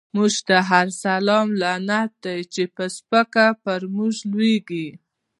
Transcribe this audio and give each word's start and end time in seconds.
مونږ 0.15 0.35
ته 0.47 0.57
هر 0.69 0.87
سلام 1.03 1.47
لعنت 1.61 2.11
دۍ، 2.23 2.39
چی 2.53 2.63
په 2.75 2.83
سپکه 2.95 3.45
په 3.63 3.73
مونږ 3.95 4.15
لویږی 4.31 4.87